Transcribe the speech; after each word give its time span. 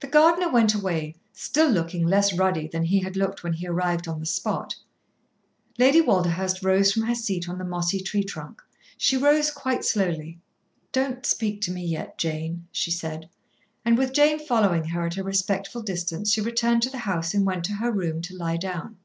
The 0.00 0.06
gardener 0.06 0.50
went 0.50 0.72
away, 0.72 1.16
still 1.34 1.68
looking 1.68 2.06
less 2.06 2.32
ruddy 2.32 2.66
than 2.66 2.84
he 2.84 3.00
had 3.00 3.14
looked 3.14 3.44
when 3.44 3.52
he 3.52 3.66
arrived 3.66 4.08
on 4.08 4.18
the 4.18 4.24
spot. 4.24 4.76
Lady 5.76 6.00
Walderhurst 6.00 6.62
rose 6.62 6.92
from 6.94 7.02
her 7.02 7.14
seat 7.14 7.46
on 7.46 7.58
the 7.58 7.64
mossy 7.66 8.00
tree 8.00 8.24
trunk. 8.24 8.62
She 8.96 9.18
rose 9.18 9.50
quite 9.50 9.84
slowly. 9.84 10.40
"Don't 10.92 11.26
speak 11.26 11.60
to 11.60 11.70
me 11.70 11.84
yet, 11.84 12.16
Jane," 12.16 12.68
she 12.72 12.90
said. 12.90 13.28
And 13.84 13.98
with 13.98 14.14
Jane 14.14 14.38
following 14.38 14.84
her 14.84 15.04
at 15.04 15.18
a 15.18 15.22
respectful 15.22 15.82
distance, 15.82 16.32
she 16.32 16.40
returned 16.40 16.80
to 16.84 16.88
the 16.90 16.98
house 17.04 17.34
and 17.34 17.44
went 17.44 17.64
to 17.64 17.74
her 17.74 17.92
room 17.92 18.22
to 18.22 18.34
lie 18.34 18.56
down. 18.56 18.96